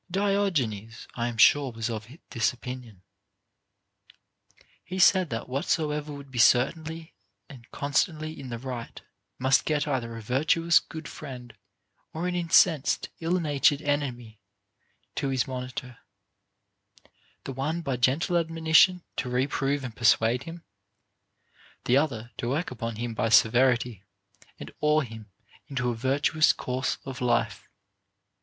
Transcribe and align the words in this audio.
Dioo 0.11 0.49
enes, 0.49 1.05
I 1.13 1.27
am 1.27 1.37
sure, 1.37 1.71
was 1.71 1.87
of 1.87 2.07
this 2.31 2.51
opinion. 2.53 3.03
He 4.83 4.97
said, 4.97 5.29
that 5.29 5.45
whosoever 5.45 6.11
would 6.11 6.31
be 6.31 6.39
certainly 6.39 7.13
and 7.47 7.69
constantly 7.69 8.39
in 8.39 8.49
the 8.49 8.57
right 8.57 8.99
must 9.37 9.63
get 9.63 9.87
either 9.87 10.17
a 10.17 10.21
virtuous 10.23 10.79
good 10.79 11.07
friend 11.07 11.53
or 12.13 12.27
an 12.27 12.33
incensed 12.33 13.09
ill 13.19 13.39
natured 13.39 13.83
enemy 13.83 14.41
to 15.17 15.29
his 15.29 15.47
monitor; 15.47 15.99
the 17.43 17.53
one 17.53 17.81
by 17.81 17.95
gentle 17.95 18.37
admonition 18.37 19.03
to 19.17 19.29
reprove 19.29 19.83
and 19.83 19.95
persuade 19.95 20.45
him, 20.45 20.63
the 21.85 21.97
other 21.97 22.31
to 22.37 22.49
work 22.49 22.71
upon 22.71 22.95
him 22.95 23.13
by 23.13 23.29
severity, 23.29 24.03
and 24.59 24.71
awe 24.81 25.01
him 25.01 25.29
into 25.67 25.91
a 25.91 25.95
virtuous 25.95 26.53
course 26.53 26.97
of 27.05 27.21
life. 27.21 27.69